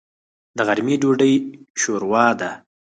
د 0.57 0.59
غرمې 0.67 0.95
ډوډۍ 1.01 1.33
شوروا 1.81 2.27
ده. 2.39 2.51